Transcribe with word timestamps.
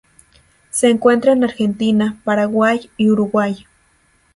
Se 0.71 0.89
encuentra 0.89 1.31
en 1.33 1.43
Argentina, 1.43 2.19
Paraguay 2.23 2.89
y 2.97 3.11
Uruguay. 3.11 3.67